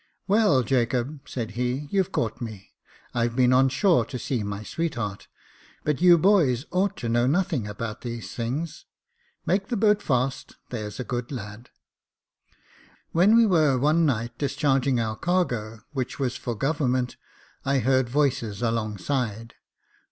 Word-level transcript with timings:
"Well, 0.27 0.63
Jacob," 0.63 1.19
said 1.29 1.51
he," 1.51 1.87
you've 1.91 2.11
caught 2.11 2.41
me. 2.41 2.73
I've 3.13 3.35
been 3.35 3.53
on 3.53 3.69
shore 3.69 4.03
to 4.05 4.17
see 4.17 4.41
my 4.41 4.63
sweetheart 4.63 5.19
j 5.29 5.77
but 5.83 6.01
you 6.01 6.17
boys 6.17 6.65
ought 6.71 6.97
to 6.97 7.07
know 7.07 7.27
nothing 7.27 7.67
about 7.67 8.01
these 8.01 8.33
things. 8.33 8.85
Make 9.45 9.67
the 9.67 9.77
boat 9.77 10.01
fast, 10.01 10.55
there's 10.71 10.99
a 10.99 11.03
good 11.03 11.31
lad." 11.31 11.69
When 13.11 13.35
we 13.35 13.45
were 13.45 13.77
one 13.77 14.03
night 14.07 14.35
discharging 14.39 14.99
our 14.99 15.15
cargo, 15.15 15.81
which 15.91 16.17
was 16.17 16.35
for 16.35 16.55
government, 16.55 17.15
I 17.63 17.77
heard 17.77 18.09
voices 18.09 18.63
alongside. 18.63 19.53